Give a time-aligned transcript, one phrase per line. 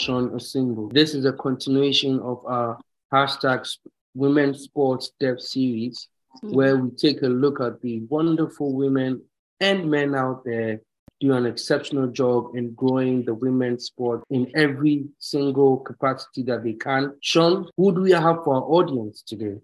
[0.00, 0.90] Shon Osimbo.
[0.92, 2.78] This is a continuation of our
[3.12, 3.68] hashtag
[4.14, 6.54] Women's Sports Dev series, mm-hmm.
[6.54, 9.22] where we take a look at the wonderful women
[9.60, 10.80] and men out there
[11.20, 16.72] do an exceptional job in growing the women's sport in every single capacity that they
[16.72, 17.14] can.
[17.20, 19.56] Shon, who do we have for our audience today?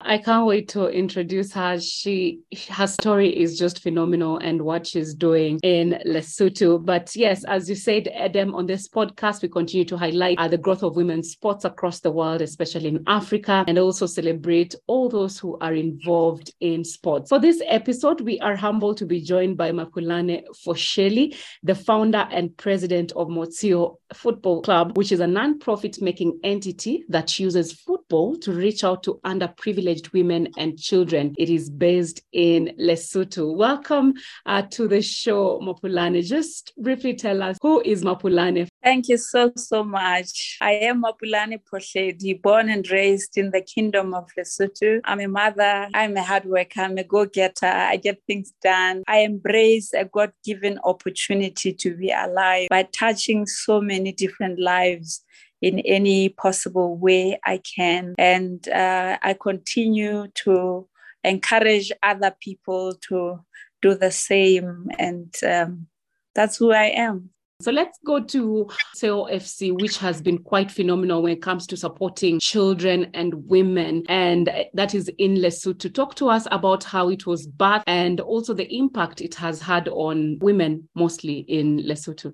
[0.00, 1.80] I can't wait to introduce her.
[1.80, 6.84] She her story is just phenomenal and what she's doing in Lesotho.
[6.84, 10.56] But yes, as you said, Adam, on this podcast, we continue to highlight uh, the
[10.56, 15.36] growth of women's sports across the world, especially in Africa, and also celebrate all those
[15.36, 17.28] who are involved in sports.
[17.28, 22.56] For this episode, we are humbled to be joined by Mapulane Phohleli, the founder and
[22.56, 28.52] president of Motseeo Football Club, which is a non-profit making entity that uses football to
[28.52, 31.34] reach out to underprivileged women and children.
[31.38, 33.56] It is based in Lesotho.
[33.56, 34.14] Welcome
[34.46, 36.22] uh, to the show, Mapulane.
[36.24, 38.68] Just briefly tell us who is Mapulane?
[38.82, 40.58] Thank you so, so much.
[40.60, 45.00] I am Mapulane Phohleli, born and raised in the kingdom of Lesotho.
[45.04, 49.02] I'm a mother, I'm a hard worker, I'm a go getter, I get things done.
[49.06, 55.24] I embrace a God given opportunity to be alive by touching so many different lives
[55.60, 58.14] in any possible way I can.
[58.18, 60.88] And uh, I continue to
[61.24, 63.40] encourage other people to
[63.82, 64.88] do the same.
[64.98, 65.86] And um,
[66.34, 67.30] that's who I am.
[67.60, 72.38] So let's go to FC, which has been quite phenomenal when it comes to supporting
[72.38, 74.04] children and women.
[74.08, 75.80] And that is in Lesotho.
[75.80, 79.60] To Talk to us about how it was birthed and also the impact it has
[79.60, 82.32] had on women, mostly in Lesotho.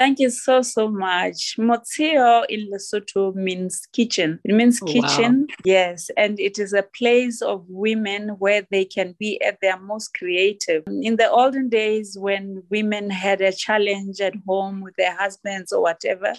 [0.00, 1.56] Thank you so, so much.
[1.58, 4.40] Motseeo in Lesotho means kitchen.
[4.44, 5.56] It means oh, kitchen, wow.
[5.62, 6.08] yes.
[6.16, 10.84] And it is a place of women where they can be at their most creative.
[10.86, 15.82] In the olden days, when women had a challenge at home with their husbands or
[15.82, 16.32] whatever,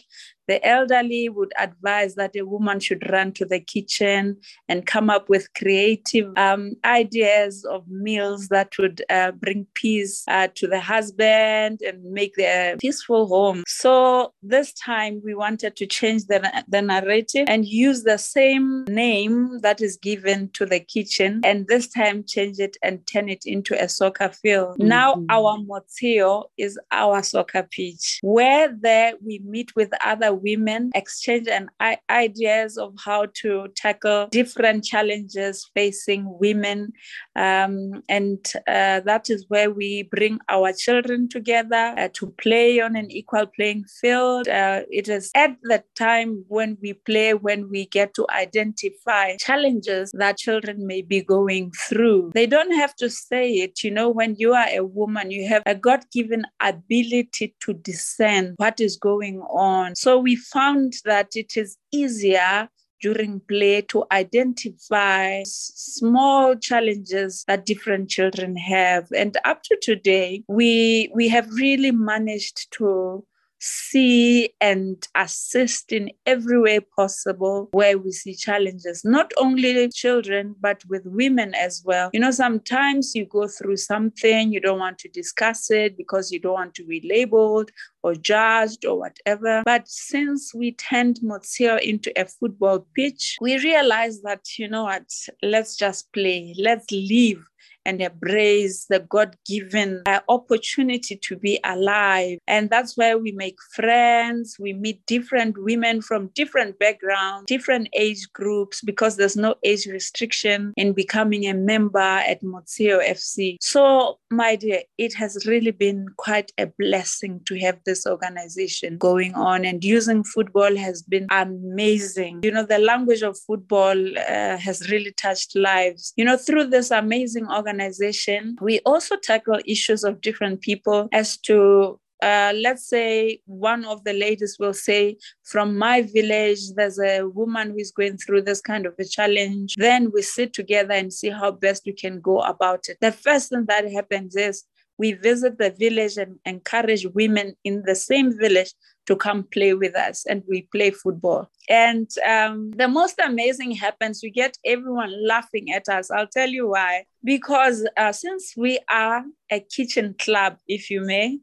[0.47, 4.38] the elderly would advise that a woman should run to the kitchen
[4.68, 10.47] and come up with creative um, ideas of meals that would uh, bring peace uh,
[10.56, 13.63] to the husband and make their peaceful home.
[13.68, 19.59] So this time we wanted to change the, the narrative and use the same name
[19.62, 23.81] that is given to the kitchen and this time change it and turn it into
[23.81, 24.79] a soccer field.
[24.79, 24.88] Mm-hmm.
[24.88, 31.47] Now our motio is our soccer pitch where there we meet with other women exchange
[31.47, 31.69] and
[32.09, 36.93] ideas of how to tackle different challenges facing women.
[37.35, 42.95] Um, and uh, that is where we bring our children together uh, to play on
[42.95, 44.47] an equal playing field.
[44.47, 50.11] Uh, it is at the time when we play, when we get to identify challenges
[50.13, 52.31] that children may be going through.
[52.33, 53.83] They don't have to say it.
[53.83, 58.53] You know, when you are a woman, you have a God given ability to discern
[58.57, 59.95] what is going on.
[59.95, 62.69] So we found that it is easier
[63.01, 69.07] during play to identify small challenges that different children have.
[69.11, 73.25] And up to today we we have really managed to
[73.61, 80.83] see and assist in every way possible where we see challenges, not only children, but
[80.89, 82.09] with women as well.
[82.13, 86.39] You know, sometimes you go through something, you don't want to discuss it because you
[86.39, 87.72] don't want to be labeled
[88.03, 89.61] or judged or whatever.
[89.63, 95.03] But since we turned Motseeo into a football pitch, we realized that, you know what,
[95.43, 97.45] let's just play, let's live
[97.85, 102.37] and embrace the God given uh, opportunity to be alive.
[102.47, 108.31] And that's where we make friends, we meet different women from different backgrounds, different age
[108.34, 113.58] groups, because there's no age restriction in becoming a member at Motseeo FC.
[113.61, 119.34] So, my dear, it has really been quite a blessing to have this organization going
[119.35, 122.41] on, and using football has been amazing.
[122.43, 126.13] You know, the language of football uh, has really touched lives.
[126.16, 131.99] You know, through this amazing organization, we also tackle issues of different people as to
[132.21, 137.71] uh, let's say one of the ladies will say, From my village, there's a woman
[137.71, 139.75] who is going through this kind of a challenge.
[139.77, 142.97] Then we sit together and see how best we can go about it.
[143.01, 144.63] The first thing that happens is
[145.01, 148.71] we visit the village and encourage women in the same village
[149.07, 151.49] to come play with us and we play football.
[151.67, 156.11] And um, the most amazing happens, we get everyone laughing at us.
[156.11, 157.05] I'll tell you why.
[157.23, 161.39] Because uh, since we are a kitchen club, if you may,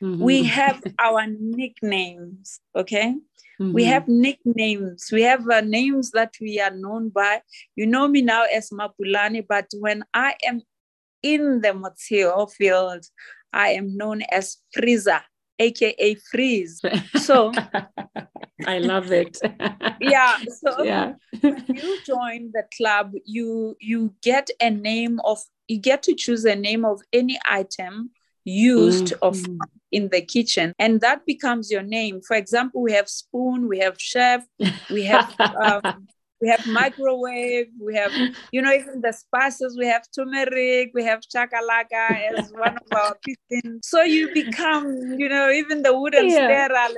[0.00, 0.22] mm-hmm.
[0.22, 3.16] we have our nicknames, okay?
[3.60, 3.72] Mm-hmm.
[3.72, 5.08] We have nicknames.
[5.12, 7.42] We have uh, names that we are known by.
[7.74, 10.62] You know me now as Mapulane, but when I am
[11.22, 13.04] in the Motseeo field,
[13.52, 15.22] I am known as Freezer,
[15.58, 16.80] aka Freeze.
[17.16, 17.52] So
[18.66, 19.38] I love it.
[20.00, 20.36] yeah.
[20.60, 21.14] So yeah.
[21.42, 25.38] you join the club, you you get a name of
[25.68, 28.10] you get to choose a name of any item
[28.44, 29.22] used mm-hmm.
[29.22, 29.38] of
[29.92, 33.96] in the kitchen and that becomes your name for example we have spoon we have
[33.98, 34.44] chef
[34.90, 36.06] we have um,
[36.40, 38.12] we have microwave, we have,
[38.50, 43.16] you know, even the spices, we have turmeric, we have chakalaka as one of our
[43.22, 43.80] pieces.
[43.82, 46.68] So you become, you know, even the wooden yeah.
[46.68, 46.88] stera,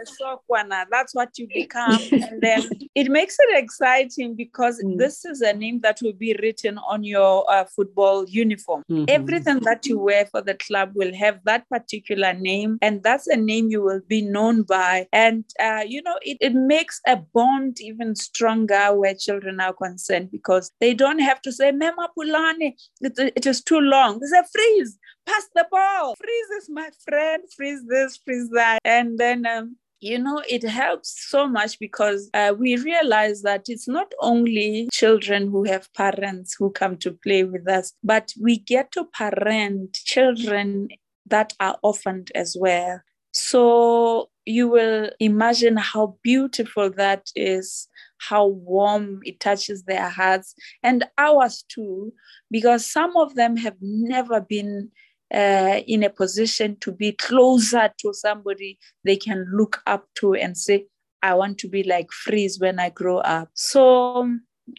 [0.91, 1.99] that's what you become.
[2.13, 4.97] and then it makes it exciting because mm.
[4.99, 8.85] this is a name that will be written on your uh, football uniform.
[8.91, 9.05] Mm-hmm.
[9.09, 13.37] Everything that you wear for the club will have that particular name, and that's a
[13.37, 15.07] name you will be known by.
[15.13, 20.31] And, uh, you know, it, it makes a bond even stronger where children are concerned
[20.31, 24.21] because they don't have to say, Mema Pulani, it, it is too long.
[24.21, 26.15] They say, freeze, pass the ball.
[26.17, 28.79] Freeze is my friend, freeze this, freeze that.
[28.85, 33.89] And then, um, you know, it helps so much because uh, we realize that it's
[33.89, 38.91] not only children who have parents who come to play with us, but we get
[38.93, 40.89] to parent children
[41.27, 43.01] that are orphaned as well.
[43.33, 47.89] So you will imagine how beautiful that is
[48.29, 52.13] how warm it touches their hearts and ours too,
[52.51, 54.91] because some of them have never been
[55.35, 60.57] uh, in a position to be closer to somebody they can look up to and
[60.57, 60.87] say,
[61.23, 63.49] I want to be like Freeze when I grow up.
[63.55, 64.29] So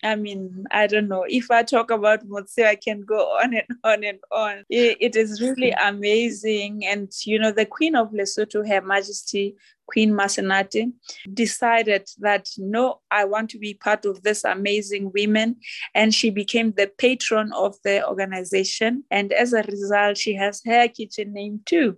[0.04, 1.26] I mean, I don't know.
[1.28, 4.64] If I talk about Motse, I can go on and on and on.
[4.70, 6.86] it, it is really amazing.
[6.86, 9.56] And, you know, the Queen of Lesotho, Her Majesty
[9.88, 10.92] Queen Masenate,
[11.34, 15.58] decided that, no, I want to be part of this amazing women.
[15.94, 19.04] And she became the patron of the organization.
[19.12, 21.98] And as a result, she has her kitchen name too.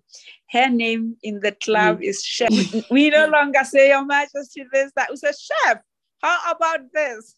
[0.52, 2.04] Her name in the club mm.
[2.04, 2.50] is Chef.
[2.92, 5.10] we no longer say, Your Majesty, this, that.
[5.10, 5.80] We say, Chef
[6.22, 7.36] how about this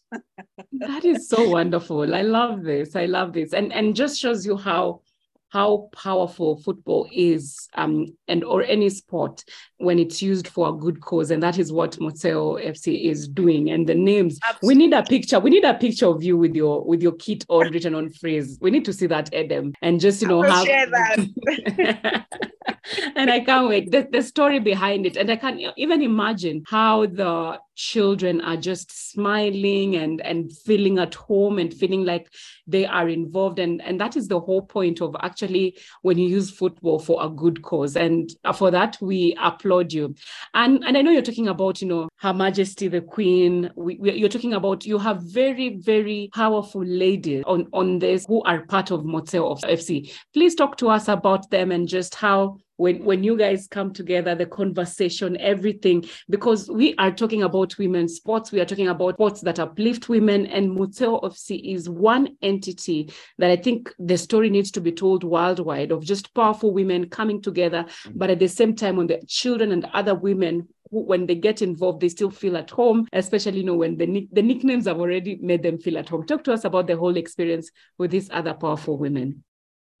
[0.72, 4.56] that is so wonderful i love this i love this and and just shows you
[4.56, 5.00] how
[5.50, 9.44] how powerful football is um, and or any sport
[9.78, 13.70] when it's used for a good cause and that is what Motseeo FC is doing
[13.70, 14.68] and the names Absolutely.
[14.68, 17.44] we need a picture we need a picture of you with your with your kit
[17.48, 20.66] on written on phrase we need to see that Adam and just you know have
[20.66, 22.24] share that
[23.16, 23.90] and I can't wait.
[23.90, 25.16] The, the story behind it.
[25.16, 31.14] And I can't even imagine how the children are just smiling and, and feeling at
[31.14, 32.28] home and feeling like
[32.66, 33.60] they are involved.
[33.60, 37.30] And, and that is the whole point of actually when you use football for a
[37.30, 37.96] good cause.
[37.96, 40.16] And uh, for that, we applaud you.
[40.54, 43.70] And, and I know you're talking about, you know, Her Majesty the Queen.
[43.76, 48.42] We, we, you're talking about you have very, very powerful ladies on, on this who
[48.42, 50.12] are part of Motseeo FC.
[50.34, 54.34] Please talk to us about them and just how when when you guys come together
[54.34, 59.40] the conversation everything because we are talking about women's sports we are talking about sports
[59.42, 64.70] that uplift women and Motseeo FC is one entity that I think the story needs
[64.70, 67.84] to be told worldwide of just powerful women coming together
[68.14, 72.00] but at the same time when the children and other women when they get involved,
[72.00, 75.62] they still feel at home, especially you know when the the nicknames have already made
[75.62, 76.26] them feel at home.
[76.26, 79.44] Talk to us about the whole experience with these other powerful women.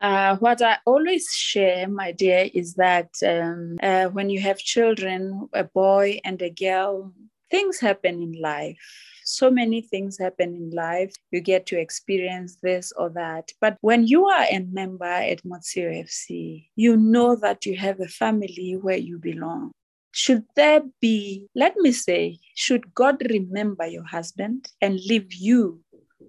[0.00, 5.48] Uh, what I always share, my dear, is that um, uh, when you have children,
[5.52, 7.12] a boy and a girl,
[7.50, 8.78] things happen in life.
[9.24, 11.12] So many things happen in life.
[11.30, 13.52] You get to experience this or that.
[13.60, 18.08] But when you are a member at Motseeo FC, you know that you have a
[18.08, 19.72] family where you belong.
[20.12, 25.80] Should there be, let me say, should God remember your husband and leave you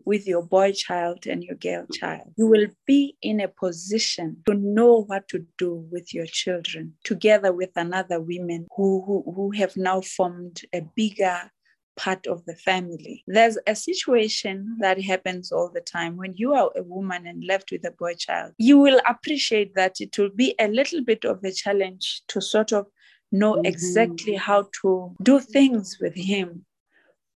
[0.06, 2.34] with your boy child and your girl child.
[2.38, 7.52] You will be in a position to know what to do with your children together
[7.54, 11.52] with another women who, who, who have now formed a bigger
[12.00, 13.24] part of the family.
[13.28, 17.72] There's a situation that happens all the time when you are a woman and left
[17.72, 18.54] with a boy child.
[18.58, 22.72] You will appreciate that it will be a little bit of a challenge to sort
[22.72, 22.88] of
[23.32, 23.66] know mm-hmm.
[23.66, 26.66] exactly how to do things with him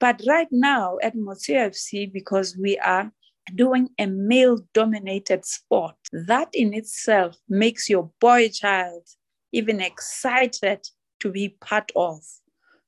[0.03, 3.10] but right now at Motseeo FC, because we are
[3.55, 9.07] doing a male dominated sport, that in itself makes your boy child
[9.53, 10.86] even excited
[11.22, 12.19] to be part of.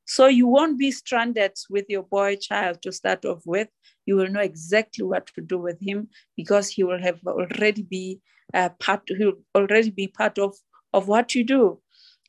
[0.03, 3.69] So you won't be stranded with your boy child to start off with.
[4.05, 8.19] You will know exactly what to do with him because he will have already be
[8.53, 9.03] uh, part.
[9.07, 10.53] He will already be part of
[10.91, 11.79] of what you do.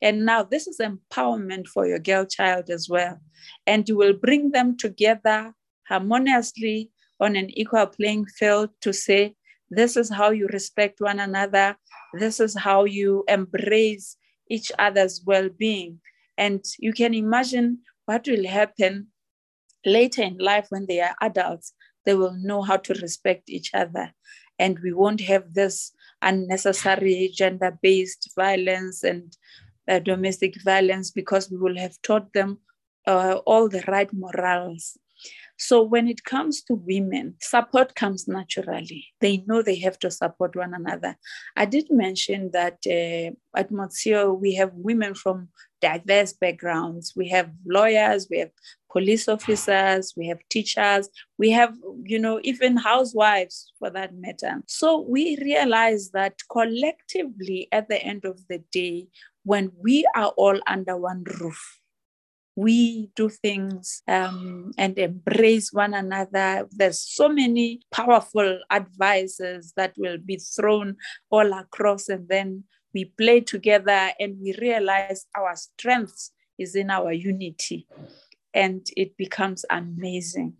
[0.02, 3.18] And now this is empowerment for your girl child as well.
[3.66, 5.54] And you will bring them together
[5.88, 9.34] harmoniously on an equal playing field to say,
[9.70, 11.76] This is how you respect one another.
[12.14, 14.16] This is how you embrace
[14.50, 16.00] each other's well being.
[16.38, 19.08] And you can imagine what will happen
[19.84, 21.72] later in life when they are adults.
[22.04, 24.12] They will know how to respect each other.
[24.58, 29.36] And we won't have this unnecessary gender based violence and
[29.88, 32.58] uh, domestic violence because we will have taught them
[33.06, 34.98] uh, all the right morals.
[35.58, 39.06] So when it comes to women, support comes naturally.
[39.20, 41.16] They know they have to support one another.
[41.56, 45.48] I did mention that uh, at Motseeo, we have women from
[45.80, 47.14] diverse backgrounds.
[47.16, 48.50] We have lawyers, we have
[48.90, 51.74] police officers, we have teachers, we have,
[52.04, 54.62] you know, even housewives for that matter.
[54.66, 59.06] So we realize that collectively, at the end of the day,
[59.46, 61.78] when we are all under one roof,
[62.56, 66.66] we do things um, and embrace one another.
[66.72, 70.96] There's so many powerful advices that will be thrown
[71.30, 77.12] all across, and then we play together and we realize our strength is in our
[77.12, 77.86] unity,
[78.52, 80.54] and it becomes amazing.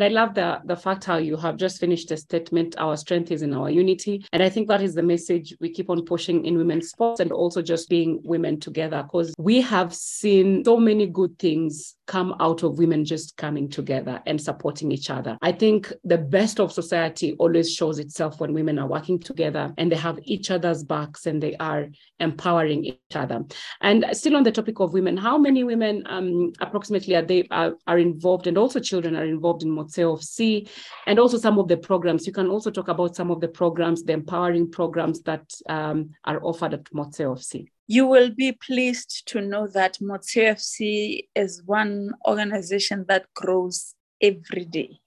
[0.00, 3.42] I love the, the fact how you have just finished a statement, our strength is
[3.42, 4.24] in our unity.
[4.32, 7.32] And I think that is the message we keep on pushing in women's sports and
[7.32, 12.62] also just being women together because we have seen so many good things come out
[12.62, 15.36] of women just coming together and supporting each other.
[15.42, 19.90] I think the best of society always shows itself when women are working together and
[19.90, 21.88] they have each other's backs and they are
[22.20, 23.44] empowering each other.
[23.80, 27.74] And still on the topic of women, how many women um, approximately are they are,
[27.88, 30.68] are involved and also children are involved in Motseeo FC
[31.06, 32.26] and also some of the programs.
[32.26, 36.42] You can also talk about some of the programs, the empowering programs that um, are
[36.42, 37.68] offered at Motseeo FC.
[37.86, 44.64] You will be pleased to know that Motseeo FC is one organization that grows every
[44.64, 45.00] day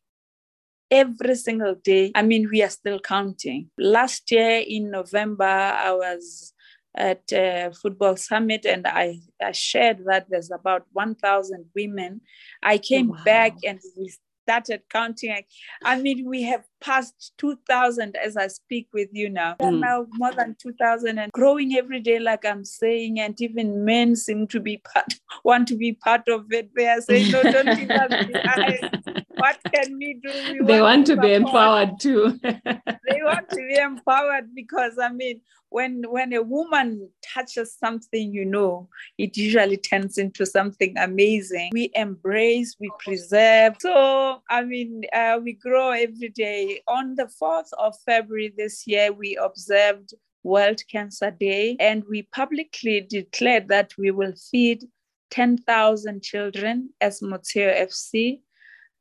[0.94, 2.12] every single day.
[2.14, 3.70] I mean, we are still counting.
[3.78, 6.54] Last year in November, I was
[6.96, 12.22] at a football summit and I, I shared that there's about 1,000 women.
[12.62, 13.24] I came wow.
[13.24, 14.12] back and we
[14.52, 15.44] started counting.
[15.84, 19.56] I mean, we have passed 2,000 as I speak with you now.
[19.62, 19.80] Mm.
[19.80, 24.48] Now more than 2,000 and growing every day, like I'm saying, and even men seem
[24.48, 26.72] to be part, want to be part of it.
[26.76, 29.26] They are saying, no, don't give us behind.
[29.36, 30.60] What can we do?
[30.60, 32.40] We they want, want to, to be empowered too.
[32.44, 38.44] they want to be empowered because, I mean, when when a woman touches something you
[38.46, 45.40] know it usually turns into something amazing we embrace we preserve so i mean uh,
[45.42, 50.14] we grow every day on the 4th of february this year we observed
[50.44, 54.84] world cancer day and we publicly declared that we will feed
[55.32, 58.42] 10,000 children as Motseeo FC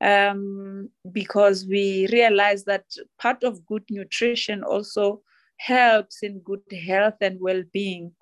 [0.01, 2.85] um, because we realized that
[3.19, 5.23] part of good nutrition also
[5.59, 8.13] helps in good health and well being.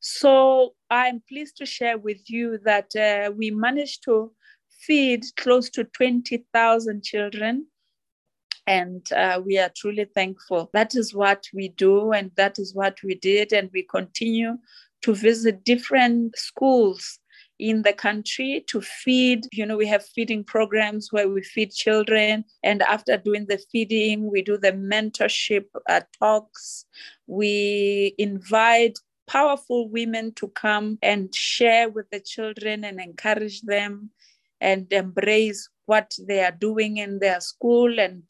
[0.00, 4.32] So I'm pleased to share with you that uh, we managed to
[4.80, 7.66] feed close to 20,000 children.
[8.66, 10.70] And uh, we are truly thankful.
[10.72, 13.52] That is what we do, and that is what we did.
[13.52, 14.58] And we continue
[15.02, 17.18] to visit different schools
[17.58, 19.46] in the country to feed.
[19.52, 22.44] You know, we have feeding programs where we feed children.
[22.62, 26.84] And after doing the feeding, we do the mentorship uh, talks.
[27.26, 34.10] We invite powerful women to come and share with the children and encourage them
[34.60, 38.22] and embrace what they are doing in their school and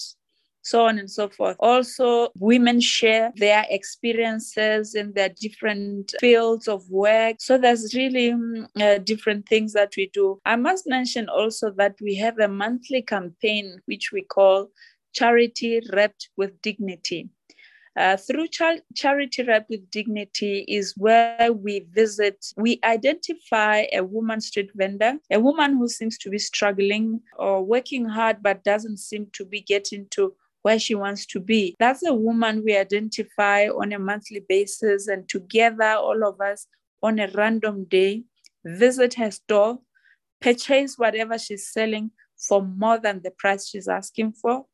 [0.67, 1.57] so on and so forth.
[1.61, 7.37] Also, women share their experiences in their different fields of work.
[7.39, 10.41] So there's really um, uh, different things that we do.
[10.45, 14.71] I must mention also that we have a monthly campaign which we call
[15.13, 17.31] Charity Wrapped with Dignity.
[17.97, 24.39] Uh, through char- charity wrapped with dignity is where we visit we identify a woman
[24.39, 29.27] street vendor a woman who seems to be struggling or working hard but doesn't seem
[29.33, 30.35] to be getting to
[30.67, 31.77] where she wants to be.
[31.79, 36.67] That's a woman we identify on a monthly basis, and together, all of us
[37.05, 38.25] on a random day,
[38.65, 39.79] visit her store,
[40.41, 44.67] purchase whatever she's selling for more than the price she's asking for.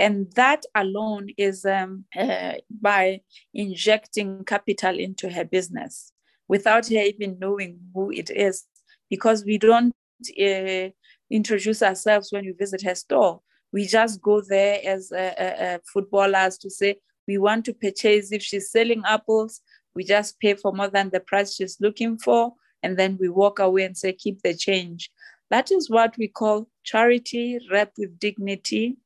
[0.00, 3.20] And that alone is um, uh, by
[3.52, 6.10] injecting capital into her business
[6.48, 8.64] without her even knowing who it is,
[9.10, 9.92] because we don't
[10.40, 10.88] uh,
[11.30, 13.42] introduce ourselves when we visit her store
[13.74, 16.96] we just go there as a footballers to say
[17.28, 19.60] we want to purchase if she's selling apples
[19.94, 22.52] we just pay for more than the price she's looking for
[22.82, 25.10] and then we walk away and say keep the change
[25.50, 28.96] that is what we call charity wrapped with dignity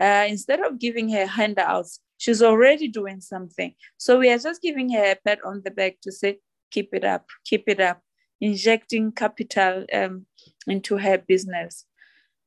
[0.00, 3.74] uh, instead of giving her handouts She's already doing something.
[3.98, 6.38] So we are just giving her a pat on the back to say,
[6.70, 8.00] keep it up, keep it up,
[8.40, 10.26] injecting capital um,
[10.66, 11.84] into her business.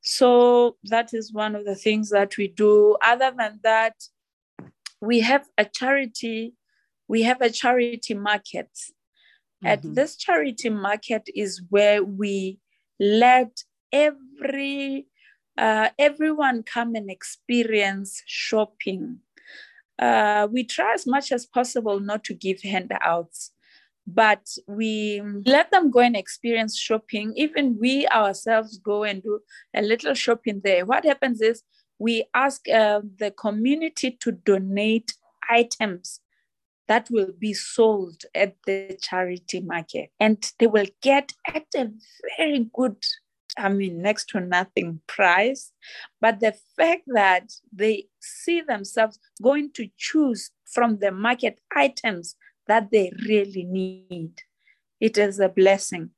[0.08, 2.96] So that is one of the things that we do.
[3.04, 3.96] Other than that,
[5.02, 6.54] we have a charity,
[7.10, 8.70] we have a charity market.
[8.74, 9.68] Mm-hmm.
[9.68, 12.60] At this charity market is where we
[13.02, 13.52] let
[13.92, 15.08] every
[15.58, 19.18] uh, everyone come and experience shopping.
[20.00, 23.52] Uh, we try as much as possible not to give handouts,
[24.08, 27.34] but we let them go and experience shopping.
[27.36, 29.42] Even we ourselves go and do
[29.76, 30.86] a little shopping there.
[30.86, 31.62] What happens is
[32.00, 35.14] we ask uh, the community to donate
[35.50, 36.22] items
[36.88, 41.90] that will be sold at the charity market and they will get at a
[42.38, 43.04] very good
[43.60, 45.72] I mean, next to nothing price.
[46.22, 52.36] But the fact that they see themselves going to choose from the market items
[52.68, 54.42] that they really need,
[55.00, 56.12] it is a blessing.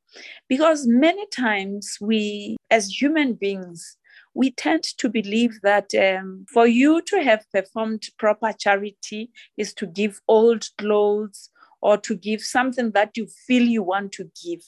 [0.47, 3.97] Because many times we, as human beings,
[4.33, 9.85] we tend to believe that um, for you to have performed proper charity is to
[9.85, 11.49] give old clothes
[11.81, 14.61] or to give something that you feel you want to give.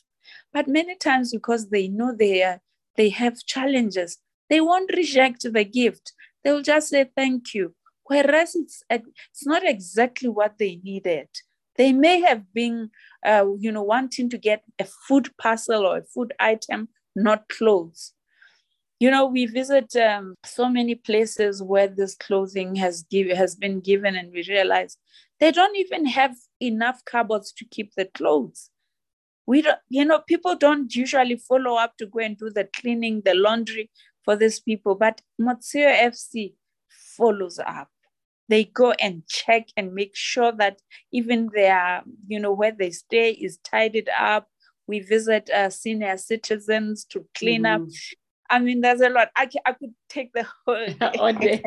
[0.54, 2.60] But many times, because they know they are,
[2.96, 4.18] they have challenges,
[4.50, 6.14] they won't reject the gift.
[6.44, 7.76] They'll just say thank you.
[8.06, 11.30] Whereas it's, it's not exactly what they needed.
[11.82, 12.92] They may have been,
[13.26, 18.14] uh, you know, wanting to get a food parcel or a food item, not clothes.
[19.00, 23.80] You know, we visit um, so many places where this clothing has give, has been
[23.80, 24.98] given, and we realize
[25.40, 28.70] they don't even have enough cupboards to keep the clothes
[29.52, 33.22] we don't, you know, people don't usually follow up to go and do the cleaning,
[33.26, 33.90] the laundry
[34.24, 36.54] for these people, but Motseeo FC
[37.18, 37.90] follows up.
[38.52, 40.82] They go and check and make sure that
[41.14, 44.50] even their, you know, where they stay is tidied up.
[44.88, 47.84] We visit uh, senior citizens to clean mm-hmm.
[47.84, 47.90] up.
[48.50, 49.30] I mean, there's a lot.
[49.38, 51.64] I, I could take the whole day.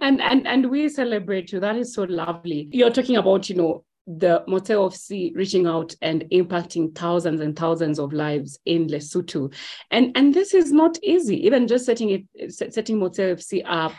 [0.00, 1.60] and and and we celebrate you.
[1.60, 2.70] That is so lovely.
[2.72, 7.98] You're talking about, you know, the Motseeo FC reaching out and impacting thousands and thousands
[7.98, 9.52] of lives in Lesotho.
[9.90, 13.92] And, and this is not easy, even just setting it, setting Motseeo FC up,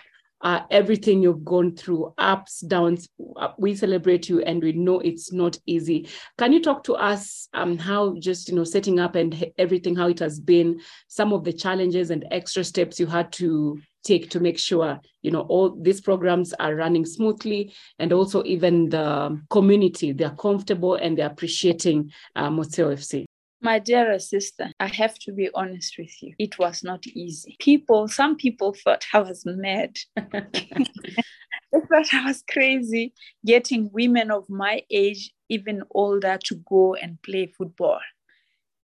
[0.45, 3.09] uh, everything you've gone through, ups, downs.
[3.35, 6.07] Uh, we celebrate you, and we know it's not easy.
[6.37, 10.07] Can you talk to us um, how just you know setting up and everything, how
[10.07, 14.39] it has been, some of the challenges and extra steps you had to take to
[14.39, 20.11] make sure you know all these programs are running smoothly and also even the community
[20.11, 23.25] they're comfortable and they're appreciating uh, Motseeo FC
[23.65, 26.35] my dear sister, I have to be honest with you.
[26.37, 27.57] It was not easy.
[27.59, 29.97] People, some people thought I was mad.
[30.15, 37.19] they thought I was crazy getting women of my age, even older, to go and
[37.23, 38.01] play football.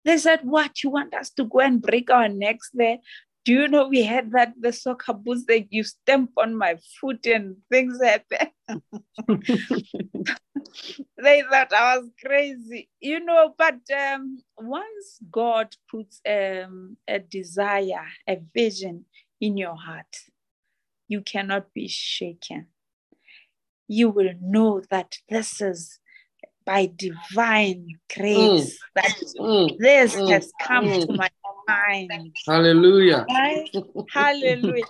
[0.05, 0.83] They said, What?
[0.83, 2.99] You want us to go and break our necks there?
[3.45, 7.27] Do you know we had that the soccer boots that you stamp on my foot
[7.27, 8.49] and things happen?
[11.23, 13.55] they thought I was crazy, you know.
[13.57, 19.05] But um, once God puts um, a desire, a vision
[19.41, 20.17] in your heart,
[21.09, 22.69] you cannot be shaken.
[23.89, 25.99] You will know that this is
[26.65, 28.95] by divine grace mm.
[28.95, 29.79] that mm.
[29.79, 30.31] this mm.
[30.31, 31.17] has come to mm.
[31.17, 31.29] my
[31.69, 32.35] mind.
[32.47, 33.27] Hallelujah.
[33.29, 33.69] Right?
[34.11, 34.85] Hallelujah.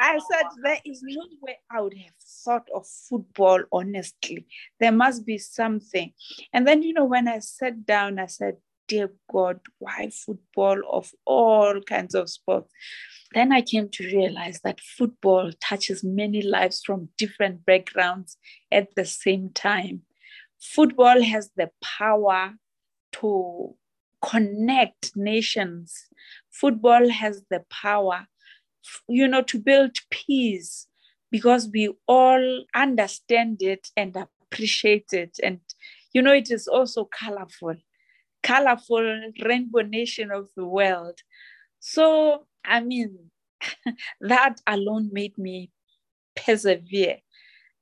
[0.00, 4.46] I said, there is no way I would have thought of football, honestly.
[4.78, 6.12] There must be something.
[6.54, 8.56] And then, you know, when I sat down, I said,
[8.88, 12.72] Dear God, why football of all kinds of sports?
[13.32, 18.36] Then I came to realize that football touches many lives from different backgrounds
[18.72, 20.02] at the same time.
[20.60, 22.54] Football has the power
[23.12, 23.76] to
[24.22, 25.94] connect nations.
[26.50, 28.26] Football has the power,
[29.08, 30.86] you know, to build peace
[31.30, 35.38] because we all understand it and appreciate it.
[35.42, 35.60] And,
[36.12, 37.76] you know, it is also colorful,
[38.42, 41.18] colorful rainbow nation of the world.
[41.80, 43.30] So, I mean,
[44.20, 45.70] that alone made me
[46.36, 47.18] persevere.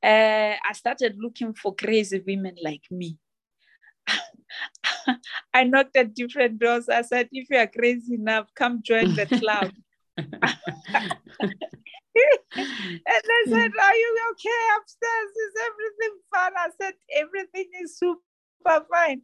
[0.03, 3.19] Uh, I started looking for crazy women like me.
[5.55, 6.89] I knocked at different doors.
[6.89, 9.73] I said, if you are crazy enough, come join the club.
[12.57, 15.31] and they said, Are you okay upstairs?
[15.31, 16.53] Is everything fine?
[16.57, 19.23] I said, Everything is super fine.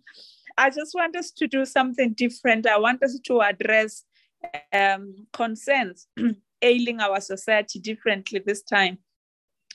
[0.57, 2.67] I just want us to do something different.
[2.67, 4.05] I want us to address
[4.73, 6.07] um, concerns
[6.63, 8.99] ailing our society differently this time.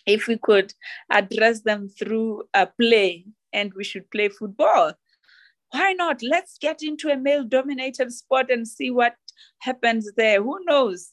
[0.06, 0.74] if we could
[1.12, 4.94] address them through a play and we should play football
[5.72, 9.16] why not let's get into a male dominated sport and see what
[9.60, 11.12] happens there who knows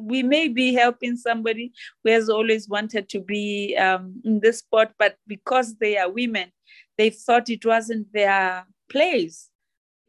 [0.00, 4.90] we may be helping somebody who has always wanted to be um, in this sport
[4.98, 6.50] but because they are women
[6.98, 9.50] they thought it wasn't their place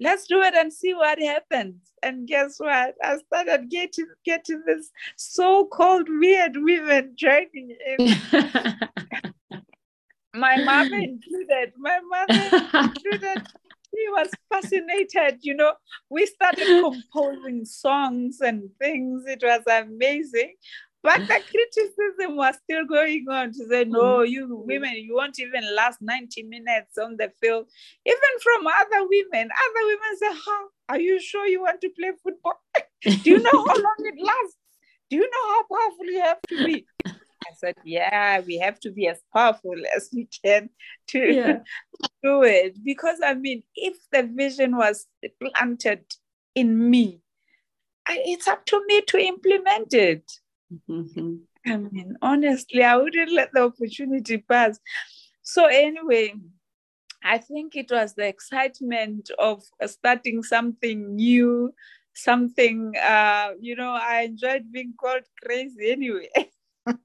[0.04, 1.76] let's do it and see what happens.
[2.04, 2.96] And guess what?
[3.02, 8.16] I started getting getting this so-called weird women joining in.
[10.36, 11.74] my mother included.
[11.78, 13.48] My mother included.
[13.94, 15.40] She was fascinated.
[15.42, 15.74] You know,
[16.10, 16.66] we started
[17.12, 19.24] composing songs and things.
[19.28, 20.56] It was amazing.
[21.04, 24.30] But the criticism was still going on to say, no, mm.
[24.30, 27.68] you women, you won't even last 90 minutes on the field.
[28.06, 32.12] Even from other women, other women say, huh, are you sure you want to play
[32.24, 32.60] football?
[33.02, 34.58] Do you know how long it lasts?
[35.10, 36.86] Do you know how powerful you have to be?
[37.46, 40.70] I said, yeah, we have to be as powerful as we can
[41.08, 41.60] to yeah.
[42.24, 42.84] do it.
[42.84, 45.08] Because I mean, if the vision was
[45.40, 46.06] planted
[46.56, 47.22] in me,
[48.10, 50.32] it's up to me to implement it.
[50.90, 51.36] Mm-hmm.
[51.66, 54.80] I mean, honestly, I wouldn't let the opportunity pass.
[55.42, 56.34] So, anyway,
[57.24, 61.74] I think it was the excitement of starting something new,
[62.14, 66.30] something, uh, you know, I enjoyed being called crazy anyway.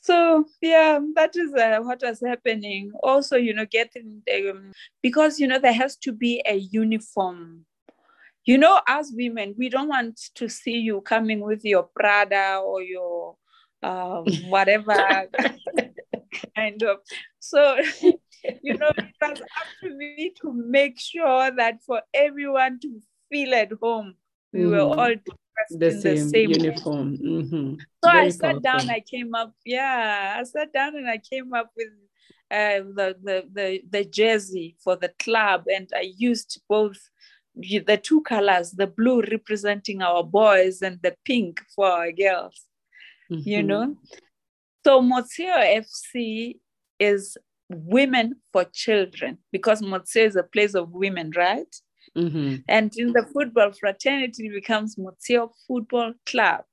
[0.00, 5.46] so yeah that is uh, what was happening also you know getting um, because you
[5.46, 7.64] know there has to be a uniform
[8.44, 12.82] you know, as women, we don't want to see you coming with your Prada or
[12.82, 13.36] your
[13.82, 15.28] um, whatever
[16.56, 16.98] kind of.
[17.38, 17.78] So,
[18.62, 23.54] you know, it was up to me to make sure that for everyone to feel
[23.54, 24.14] at home,
[24.52, 24.70] we mm.
[24.70, 25.14] were all
[25.70, 27.16] the same the same uniform.
[27.18, 27.74] Mm-hmm.
[28.04, 28.60] So Very I sat powerful.
[28.60, 31.88] down, I came up, yeah, I sat down and I came up with
[32.50, 36.98] uh, the, the, the, the jersey for the club and I used both
[37.54, 42.62] the two colors, the blue representing our boys and the pink for our girls,
[43.30, 43.48] mm-hmm.
[43.48, 43.96] you know?
[44.84, 46.58] So Motseeo FC
[46.98, 47.36] is
[47.68, 51.74] women for children because Motseeo is a place of women, right?
[52.16, 52.56] Mm-hmm.
[52.68, 56.64] And in the football fraternity it becomes Motseeo Football Club.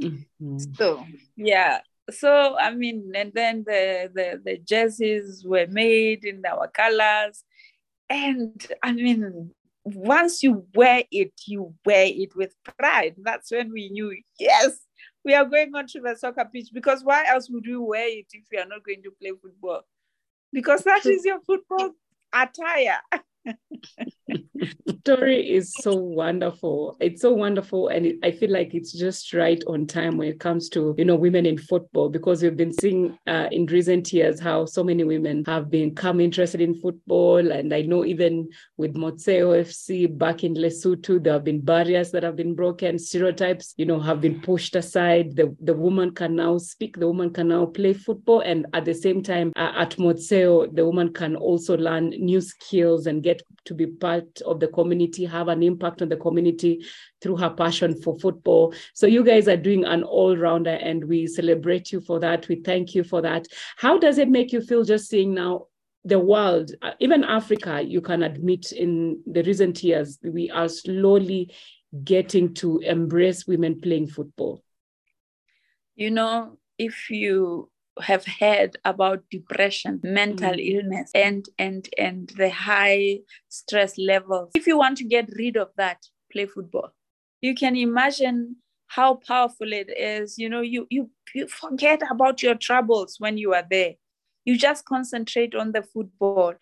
[0.00, 0.58] Mm-hmm.
[0.76, 1.04] So
[1.36, 1.80] yeah.
[2.10, 7.42] So I mean, and then the, the the jerseys were made in our colors.
[8.08, 9.50] And I mean,
[9.86, 13.14] once you wear it, you wear it with pride.
[13.18, 14.78] That's when we knew, yes,
[15.24, 16.68] we are going on to the soccer pitch.
[16.72, 19.82] Because why else would we wear it if we are not going to play football?
[20.52, 21.90] Because that is your football
[22.32, 22.98] attire.
[25.06, 26.96] story is so wonderful.
[27.00, 27.88] It's so wonderful.
[27.88, 31.04] And it, I feel like it's just right on time when it comes to, you
[31.04, 35.04] know, women in football, because we've been seeing uh, in recent years how so many
[35.04, 37.52] women have become interested in football.
[37.52, 42.22] And I know even with Motseeo FC back in Lesotho, there have been barriers that
[42.22, 45.36] have been broken, stereotypes, you know, have been pushed aside.
[45.36, 48.40] The, the woman can now speak, the woman can now play football.
[48.40, 53.06] And at the same time, uh, at Motseeo, the woman can also learn new skills
[53.06, 56.84] and get to be part of the community, have an impact on the community
[57.20, 58.74] through her passion for football.
[58.94, 62.48] So you guys are doing an all-rounder and we celebrate you for that.
[62.48, 63.46] We thank you for that.
[63.76, 65.66] How does it make you feel just seeing now
[66.04, 71.52] the world, uh, even Africa, you can admit in the recent years, we are slowly
[72.04, 74.62] getting to embrace women playing football?
[75.96, 77.70] You know, if you
[78.02, 80.76] have heard about depression mental mm-hmm.
[80.76, 84.50] illness and and and the high stress levels.
[84.54, 86.92] If you want to get rid of that play football.
[87.40, 88.56] You can imagine
[88.88, 90.38] how powerful it is.
[90.38, 93.94] You know you you, you forget about your troubles when you are there.
[94.44, 96.54] You just concentrate on the football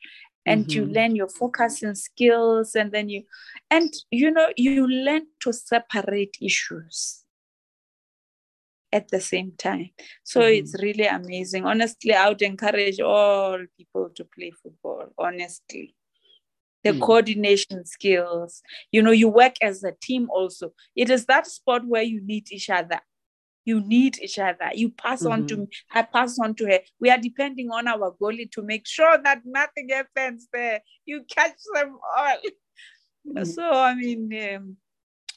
[0.47, 0.71] and mm-hmm.
[0.71, 3.23] you learn your focusing skills and then you
[3.71, 7.24] and you know you learn to separate issues
[8.95, 9.91] at the same time.
[10.23, 10.55] So mm-hmm.
[10.61, 11.67] it's really amazing.
[11.67, 15.95] Honestly, I would encourage all people to play football, honestly.
[16.85, 17.01] The mm.
[17.01, 20.75] coordination skills, you know, you work as a team also.
[20.95, 23.01] It is that sport where you need each other.
[23.65, 24.71] You need each other.
[24.75, 25.33] You pass mm-hmm.
[25.33, 25.63] on to mm-hmm.
[25.63, 26.81] me, I pass on to her.
[27.01, 30.81] We are depending on our goalie to make sure that nothing happens there.
[31.05, 32.37] You catch them all.
[33.27, 33.45] Mm-hmm.
[33.45, 34.77] So, I mean, um,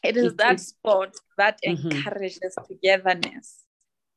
[0.03, 1.89] it is it, that sport that mm-hmm.
[1.89, 3.63] encourages togetherness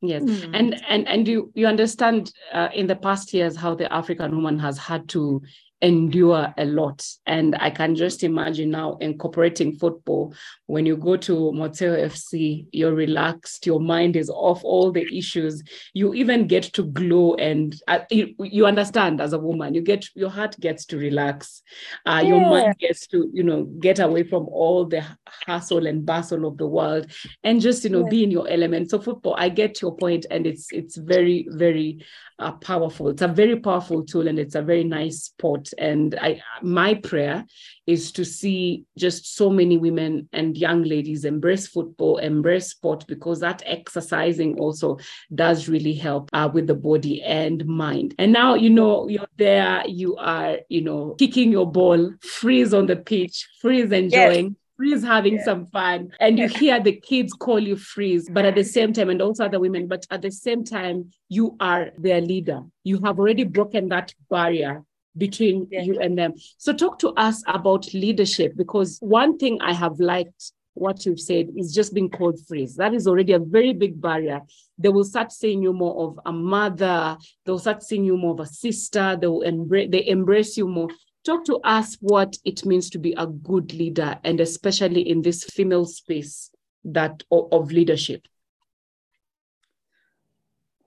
[0.01, 0.51] yes mm.
[0.55, 4.59] and and and you you understand uh, in the past years how the african woman
[4.59, 5.43] has had to
[5.83, 7.07] endure a lot.
[7.27, 10.35] And I can just imagine now incorporating football.
[10.67, 15.63] When you go to Motseeo FC, you're relaxed, your mind is off all the issues.
[15.95, 20.07] You even get to glow and uh, you, you, understand as a woman, you get
[20.15, 21.63] your heart gets to relax.
[22.07, 22.29] Uh, yeah.
[22.29, 25.05] Your mind gets to, you know, get away from all the
[25.47, 27.11] hustle and bustle of the world
[27.43, 28.11] and just, you know, yeah.
[28.11, 28.91] be in your element.
[28.91, 32.05] So football, I get your point and it's it's very, very
[32.41, 33.09] uh, powerful.
[33.09, 35.70] It's a very powerful tool and it's a very nice sport.
[35.79, 37.45] And I, my prayer
[37.87, 43.41] is to see just so many women and young ladies embrace football, embrace sport, because
[43.41, 44.99] that exercising also
[45.35, 48.15] does really help uh, with the body and mind.
[48.19, 52.87] And now, you know, you're there, you are, you know, kicking your ball, freeze on
[52.87, 54.47] the pitch, freeze enjoying.
[54.47, 55.45] Yes freeze having yeah.
[55.45, 59.11] some fun and you hear the kids call you freeze but at the same time
[59.11, 63.19] and also other women but at the same time you are their leader you have
[63.19, 64.83] already broken that barrier
[65.17, 65.83] between yeah.
[65.83, 70.53] you and them so talk to us about leadership because one thing i have liked
[70.75, 72.77] what you've said is just being called freeze.
[72.77, 74.41] That is already a very big barrier.
[74.79, 77.17] They will start seeing you more of a mother.
[77.45, 79.17] They'll start seeing you more of a sister.
[79.21, 79.89] They will embrace.
[79.91, 80.89] They embrace you more.
[81.25, 85.45] Talk to us what it means to be a good leader, and especially in this
[85.45, 86.51] female space
[86.85, 88.27] that of leadership.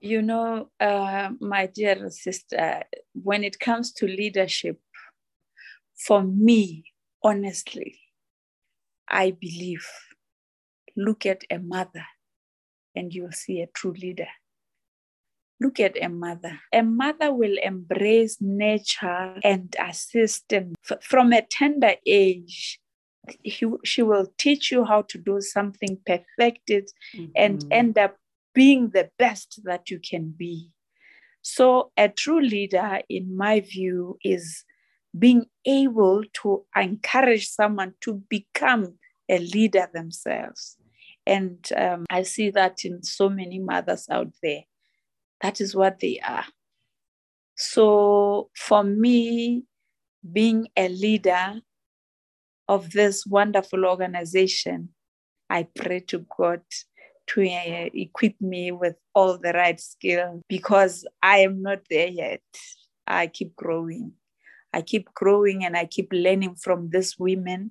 [0.04, 2.82] You know, uh, my dear sister,
[3.14, 4.78] when it comes to leadership,
[5.96, 6.84] for me,
[7.22, 7.98] honestly,
[9.08, 9.88] I believe
[10.94, 12.04] look at a mother
[12.94, 14.28] and you'll see a true leader.
[15.58, 16.60] Look at a mother.
[16.70, 22.78] A mother will embrace nature and assist them from a tender age.
[23.42, 27.32] He, she will teach you how to do something, perfect it, mm-hmm.
[27.34, 28.18] and end up
[28.54, 30.70] being the best that you can be.
[31.42, 34.64] So, a true leader, in my view, is
[35.18, 38.94] being able to encourage someone to become
[39.28, 40.76] a leader themselves.
[41.26, 44.62] And um, I see that in so many mothers out there.
[45.42, 46.44] That is what they are.
[47.56, 49.64] So for me,
[50.32, 51.60] being a leader
[52.68, 54.90] of this wonderful organization,
[55.50, 56.62] I pray to God
[57.28, 62.42] to uh, equip me with all the right skills because I am not there yet.
[63.06, 64.12] I keep growing.
[64.72, 67.70] I keep growing and I keep learning from these women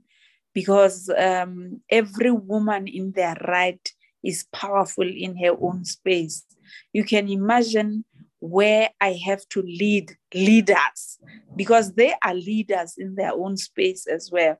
[0.54, 3.86] because um, every woman in their right
[4.24, 6.46] is powerful in her own space
[6.92, 8.06] you can imagine
[8.40, 11.20] where I have to lead leaders
[11.56, 14.58] because they are leaders in their own space as well.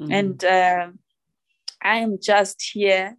[0.00, 0.12] Mm-hmm.
[0.12, 0.88] And uh,
[1.82, 3.16] I am just here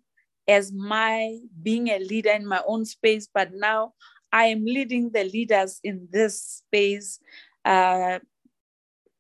[0.48, 3.94] as my being a leader in my own space, but now
[4.32, 7.20] I am leading the leaders in this space
[7.64, 8.20] uh,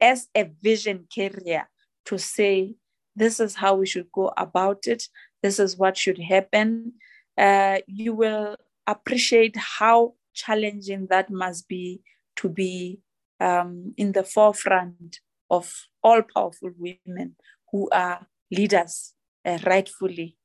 [0.01, 1.67] as a vision carrier
[2.05, 2.75] to say,
[3.15, 5.07] this is how we should go about it,
[5.41, 6.93] this is what should happen.
[7.37, 8.57] Uh, you will
[8.87, 12.01] appreciate how challenging that must be
[12.35, 12.99] to be
[13.39, 15.71] um, in the forefront of
[16.03, 17.35] all powerful women
[17.71, 19.13] who are leaders
[19.45, 20.37] uh, rightfully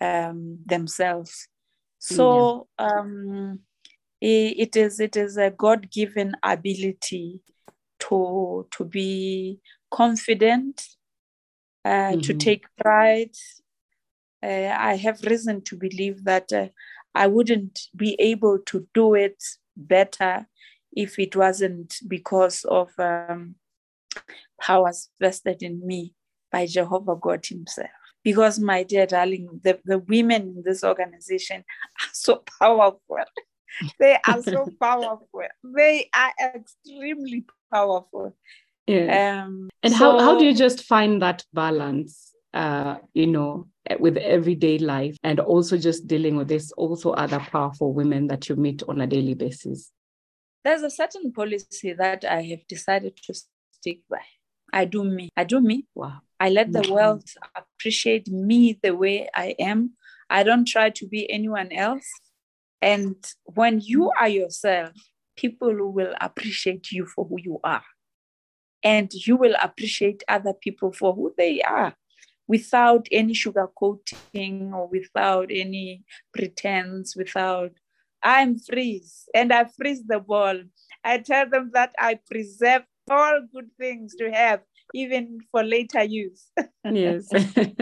[0.00, 1.48] um, themselves.
[1.98, 3.60] So um,
[4.20, 7.40] it is it is a God given ability
[8.00, 10.82] to to be confident,
[11.84, 12.20] uh, mm-hmm.
[12.20, 13.34] to take pride.
[14.42, 16.68] Uh, I have reason to believe that uh,
[17.14, 19.42] I wouldn't be able to do it
[19.76, 20.46] better
[20.92, 23.56] if it wasn't because of um,
[24.60, 26.14] powers vested in me
[26.50, 27.90] by Jehovah God Himself.
[28.24, 33.18] Because, my dear darling, the, the women in this organization are so powerful.
[34.00, 35.42] they are so powerful.
[35.62, 38.36] They are extremely powerful.
[38.86, 39.44] Yeah.
[39.44, 42.34] Um, and so, how, how do you just find that balance?
[42.54, 47.92] Uh, you know, with everyday life and also just dealing with this also other powerful
[47.92, 49.92] women that you meet on a daily basis?
[50.64, 53.34] There's a certain policy that I have decided to
[53.72, 54.22] stick by.
[54.72, 55.30] I do me.
[55.36, 55.86] I do me.
[55.94, 56.20] Wow.
[56.40, 57.24] I let the world
[57.56, 59.92] appreciate me the way I am.
[60.30, 62.06] I don't try to be anyone else.
[62.82, 64.90] And when you are yourself,
[65.36, 67.84] people will appreciate you for who you are.
[68.82, 71.94] And you will appreciate other people for who they are
[72.48, 77.72] without any sugarcoating or without any pretense, without
[78.22, 80.60] I'm freeze and I freeze the ball.
[81.04, 84.60] I tell them that I preserve all good things to have
[84.94, 86.50] even for later use.
[86.90, 87.28] yes.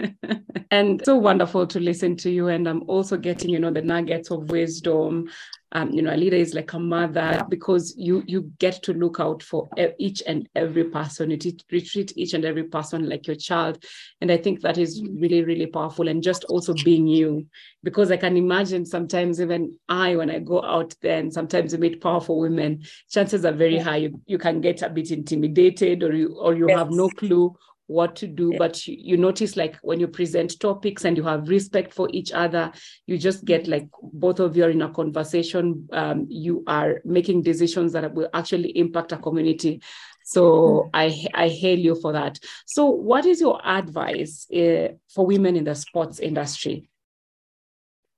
[0.70, 2.48] and so wonderful to listen to you.
[2.48, 5.28] And I'm also getting, you know, the nuggets of wisdom
[5.72, 9.18] um, you know, a leader is like a mother because you you get to look
[9.18, 11.30] out for each and every person.
[11.30, 13.82] You treat each and every person like your child,
[14.20, 16.06] and I think that is really really powerful.
[16.08, 17.46] And just also being you,
[17.82, 21.78] because I can imagine sometimes even I when I go out there and sometimes you
[21.80, 26.14] meet powerful women, chances are very high you, you can get a bit intimidated or
[26.14, 26.78] you or you yes.
[26.78, 27.54] have no clue
[27.86, 31.48] what to do but you, you, notice like when you present topics and you have
[31.48, 32.72] respect for each other
[33.06, 33.72] you just get mm-hmm.
[33.72, 38.28] like both of you are in a conversation um, you are making decisions that will
[38.34, 39.80] actually impact a community
[40.24, 40.88] so mm-hmm.
[40.94, 45.64] i i hail you for that so what is your advice uh, for women in
[45.64, 46.88] the sports industry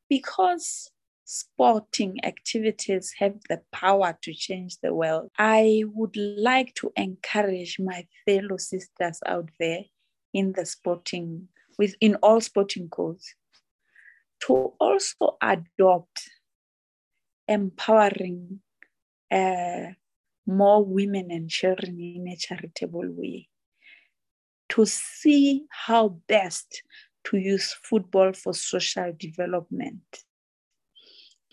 [0.09, 0.91] because
[1.31, 5.29] sporting activities have the power to change the world.
[5.37, 9.81] I would like to encourage my fellow sisters out there
[10.33, 13.35] in the sporting, within all sporting codes,
[14.45, 16.31] to also adopt
[17.47, 18.61] empowering
[19.31, 19.89] uh,
[20.47, 23.49] more women and children in a charitable way.
[24.71, 26.83] To see how best
[27.25, 30.25] to use football for social development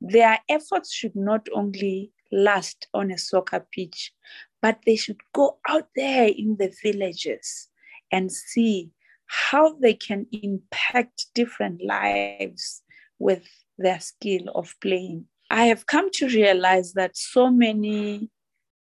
[0.02, 4.14] their efforts should not only last on a soccer pitch,
[4.62, 7.70] but they should go out there in the villages
[8.12, 8.92] and see
[9.28, 12.84] how they can impact different lives
[13.20, 15.26] with their skill of playing.
[15.50, 18.30] I have come to realize that so many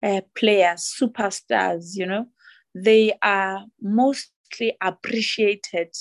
[0.03, 2.27] uh, players, superstars, you know,
[2.75, 5.95] they are mostly appreciated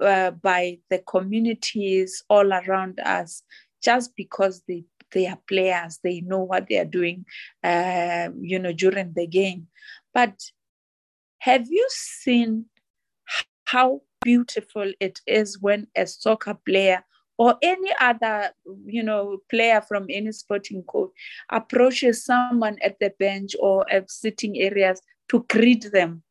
[0.00, 3.42] uh, by the communities all around us
[3.82, 7.24] just because they they are players, they know what they are doing,
[7.62, 9.68] uh, you know, during the game.
[10.12, 10.40] But
[11.38, 12.66] have you seen
[13.64, 17.04] how beautiful it is when a soccer player
[17.38, 18.50] or any other,
[18.84, 21.10] you know, player from any sporting coach
[21.50, 26.22] approaches someone at the bench or at sitting areas to greet them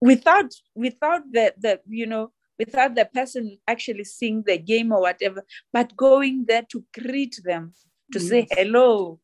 [0.00, 2.32] without without the the you know
[2.64, 7.74] without the person actually seeing the game or whatever, but going there to greet them,
[8.12, 8.28] to yes.
[8.28, 9.20] say hello.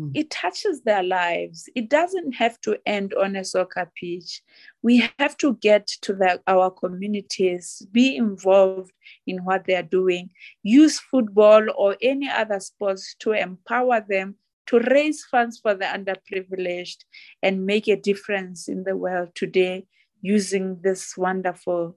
[0.00, 0.12] Mm.
[0.14, 1.68] It touches their lives.
[1.74, 4.42] It doesn't have to end on a soccer pitch.
[4.82, 8.92] We have to get to the, our communities, be involved
[9.26, 10.30] in what they are doing,
[10.62, 16.98] use football or any other sports to empower them to raise funds for the underprivileged
[17.42, 19.86] and make a difference in the world today
[20.22, 21.96] using this wonderful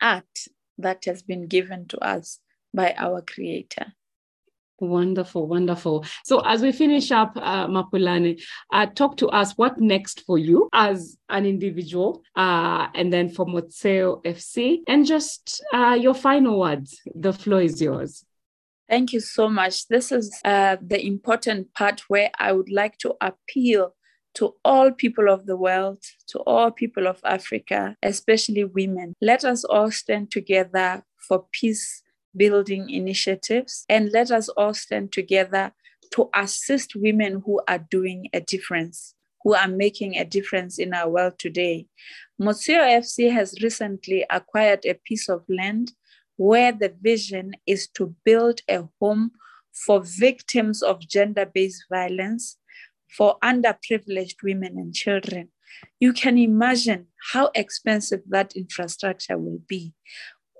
[0.00, 2.40] art that has been given to us
[2.74, 3.94] by our Creator.
[4.78, 6.04] Wonderful, wonderful.
[6.24, 10.68] So as we finish up, uh, Mapulane, uh, talk to us what next for you
[10.74, 17.00] as an individual, uh, and then for Motseeo FC, and just uh, your final words.
[17.14, 18.26] The floor is yours.
[18.86, 19.88] Thank you so much.
[19.88, 23.94] This is uh, the important part where I would like to appeal
[24.36, 29.14] to all people of the world, to all people of Africa, especially women.
[29.20, 32.02] Let us all stand together for peace
[32.36, 35.72] building initiatives and let us all stand together
[36.12, 41.08] to assist women who are doing a difference, who are making a difference in our
[41.08, 41.86] world today.
[42.40, 45.92] Motseeo FC has recently acquired a piece of land
[46.36, 49.30] where the vision is to build a home
[49.72, 52.58] for victims of gender based violence
[53.08, 55.48] for underprivileged women and children.
[56.00, 59.94] You can imagine how expensive that infrastructure will be.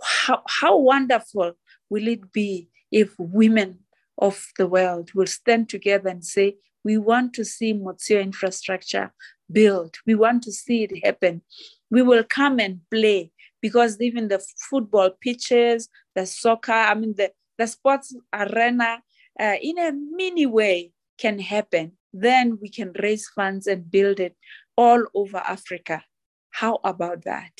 [0.02, 1.52] How, how wonderful
[1.88, 3.80] will it be if women
[4.18, 9.12] of the world will stand together and say, we want to see Motseeo infrastructure
[9.50, 9.98] built.
[10.06, 11.42] We want to see it happen.
[11.90, 17.33] We will come and play because even the football pitches, the soccer, I mean, the,
[17.58, 19.02] the sports arena,
[19.38, 24.37] uh, in a mini way can happen then we can raise funds and build it
[24.77, 26.02] all over Africa.
[26.50, 27.52] How about that?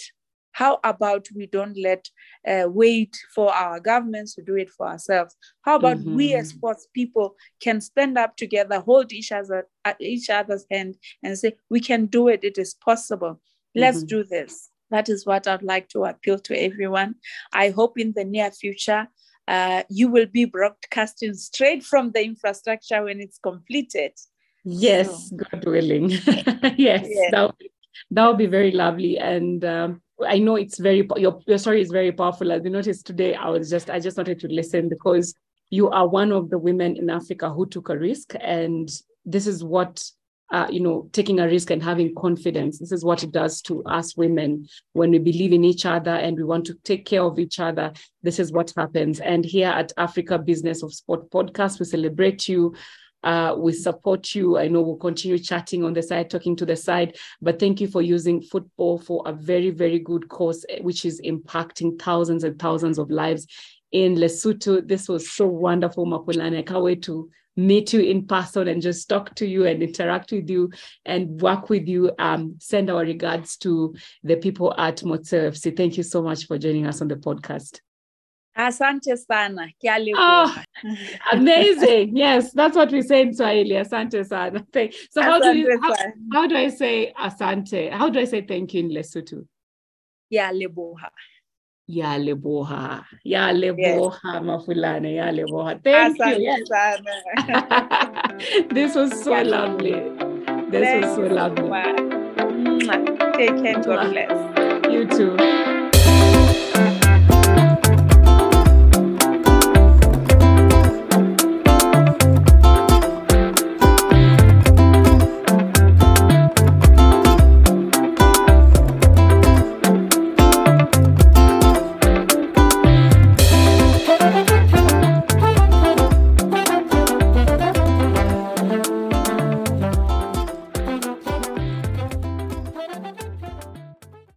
[0.53, 2.09] How about we don't let
[2.49, 5.37] uh, wait for our governments to do it for ourselves?
[5.61, 6.17] How about mm-hmm.
[6.17, 9.69] we as sports people can stand up together, hold each other
[10.01, 12.43] each other's hand, and say we can do it.
[12.43, 13.39] It is possible.
[13.75, 14.07] Let's mm-hmm.
[14.07, 14.71] do this.
[14.91, 17.17] That is what I'd like to appeal to everyone.
[17.53, 19.09] I hope in the near future
[19.49, 24.13] uh, you will be broadcasting straight from the infrastructure when it's completed.
[24.69, 26.11] Yes, God willing.
[26.77, 27.31] yes, yeah.
[27.31, 27.71] that would,
[28.11, 29.17] that would be very lovely.
[29.17, 32.51] And um, I know it's very your your story is very powerful.
[32.51, 35.35] As you noticed today, I was just I just wanted to listen because
[35.71, 38.91] you are one of the women in Africa who took a risk, and
[39.25, 40.03] this is what
[40.53, 42.79] uh, you know, taking a risk and having confidence.
[42.79, 46.37] This is what it does to us women when we believe in each other and
[46.37, 47.93] we want to take care of each other.
[48.23, 49.19] This is what happens.
[49.19, 52.75] And here at Africa Business of Sport podcast, we celebrate you.
[53.27, 54.57] Uh, we support you.
[54.57, 57.89] I know we'll continue chatting on the side, talking to the side, but thank you
[57.89, 62.57] for using football for a very, very good cause, eh, which is impacting thousands and
[62.57, 63.49] thousands of lives
[63.91, 64.87] in Lesotho.
[64.87, 66.57] This was so wonderful, Mapulane.
[66.57, 70.31] I can't wait to meet you in person and just talk to you and interact
[70.31, 70.71] with you
[71.05, 72.13] and work with you.
[72.21, 75.77] Um, send our regards to the people at Motseeo FC.
[75.77, 77.81] Thank you so much for joining us on the podcast.
[78.57, 79.69] Ah, asante sana.
[79.79, 80.65] Kia Oh, ah,
[81.33, 82.17] amazing.
[82.17, 83.77] yes, that's what we say in Swahili.
[83.77, 84.65] Asante sana.
[85.11, 85.95] So how do you how,
[86.33, 87.91] how, do I say asante?
[87.93, 89.47] How do I say thank you in Lesotho?
[90.31, 91.11] Ya leboha.
[91.87, 93.05] Ya leboha.
[93.25, 94.43] Ya leboha yes.
[94.43, 95.15] mafulane.
[95.17, 95.75] Ya leboha.
[95.75, 96.43] Ah, thank asante you.
[96.43, 96.63] Yes.
[98.71, 100.01] this was so lovely.
[100.71, 101.71] This Thank was so lovely.
[103.37, 103.83] Take care.
[103.83, 104.33] God bless.
[104.91, 105.37] You too.